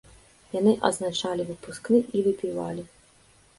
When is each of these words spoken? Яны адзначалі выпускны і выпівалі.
Яны 0.59 0.73
адзначалі 0.89 1.45
выпускны 1.51 1.99
і 2.17 2.25
выпівалі. 2.31 2.81